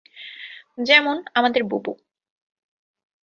যেমন, 0.81 1.17
আমাদের 1.33 1.63
বুবু! 1.63 1.91